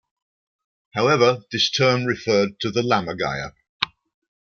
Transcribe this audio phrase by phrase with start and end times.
[0.95, 3.53] However, this term referred to the Lammergeier.